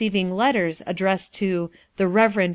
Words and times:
living 0.01 0.31
letters 0.31 0.81
acUircssea 0.87 1.31
to 1.31 1.67
lh 1.67 1.69
c 1.99 2.05
Reverend 2.05 2.49
E 2.49 2.49